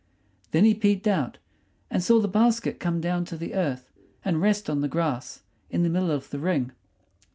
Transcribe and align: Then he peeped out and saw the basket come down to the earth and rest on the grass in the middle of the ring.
Then 0.49 0.65
he 0.65 0.73
peeped 0.73 1.05
out 1.05 1.37
and 1.91 2.01
saw 2.01 2.19
the 2.19 2.27
basket 2.27 2.79
come 2.79 3.01
down 3.01 3.23
to 3.25 3.37
the 3.37 3.53
earth 3.53 3.91
and 4.25 4.41
rest 4.41 4.67
on 4.67 4.81
the 4.81 4.87
grass 4.87 5.43
in 5.69 5.83
the 5.83 5.89
middle 5.89 6.09
of 6.09 6.31
the 6.31 6.39
ring. 6.39 6.71